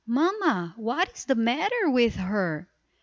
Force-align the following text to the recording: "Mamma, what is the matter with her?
"Mamma, 0.07 0.73
what 0.77 1.13
is 1.15 1.25
the 1.25 1.35
matter 1.35 1.87
with 1.91 2.15
her? 2.15 2.67